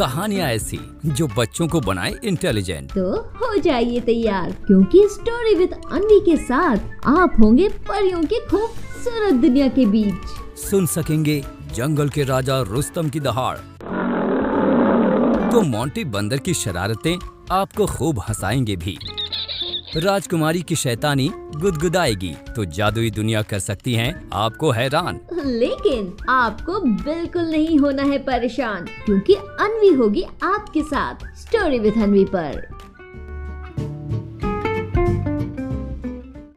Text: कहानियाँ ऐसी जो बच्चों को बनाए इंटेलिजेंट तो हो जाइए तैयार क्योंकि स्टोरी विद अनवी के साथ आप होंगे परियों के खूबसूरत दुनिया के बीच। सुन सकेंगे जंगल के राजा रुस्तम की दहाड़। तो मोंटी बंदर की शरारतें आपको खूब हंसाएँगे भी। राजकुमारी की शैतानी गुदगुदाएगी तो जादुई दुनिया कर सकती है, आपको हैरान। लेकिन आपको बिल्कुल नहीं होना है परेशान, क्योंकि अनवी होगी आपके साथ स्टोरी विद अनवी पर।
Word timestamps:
कहानियाँ 0.00 0.48
ऐसी 0.48 0.78
जो 1.06 1.26
बच्चों 1.26 1.66
को 1.68 1.80
बनाए 1.80 2.14
इंटेलिजेंट 2.24 2.92
तो 2.92 3.10
हो 3.40 3.56
जाइए 3.56 4.00
तैयार 4.00 4.52
क्योंकि 4.66 5.02
स्टोरी 5.08 5.54
विद 5.54 5.72
अनवी 5.92 6.20
के 6.20 6.36
साथ 6.36 7.06
आप 7.06 7.34
होंगे 7.40 7.68
परियों 7.88 8.22
के 8.22 8.40
खूबसूरत 8.46 9.34
दुनिया 9.34 9.68
के 9.68 9.84
बीच। 9.86 10.58
सुन 10.58 10.86
सकेंगे 10.86 11.44
जंगल 11.74 12.08
के 12.08 12.24
राजा 12.24 12.60
रुस्तम 12.62 13.08
की 13.08 13.20
दहाड़। 13.20 13.56
तो 15.52 15.60
मोंटी 15.60 16.04
बंदर 16.04 16.38
की 16.38 16.54
शरारतें 16.54 17.16
आपको 17.52 17.86
खूब 17.86 18.20
हंसाएँगे 18.28 18.76
भी। 18.76 18.98
राजकुमारी 19.96 20.60
की 20.62 20.76
शैतानी 20.76 21.28
गुदगुदाएगी 21.56 22.32
तो 22.56 22.64
जादुई 22.64 23.10
दुनिया 23.10 23.40
कर 23.42 23.58
सकती 23.58 23.94
है, 23.94 24.22
आपको 24.32 24.70
हैरान। 24.70 25.20
लेकिन 25.44 26.12
आपको 26.28 26.80
बिल्कुल 26.80 27.42
नहीं 27.42 27.78
होना 27.78 28.02
है 28.02 28.18
परेशान, 28.18 28.84
क्योंकि 29.04 29.34
अनवी 29.34 29.92
होगी 29.94 30.24
आपके 30.42 30.82
साथ 30.82 31.26
स्टोरी 31.36 31.78
विद 31.78 31.94
अनवी 31.94 32.24
पर। 32.24 32.68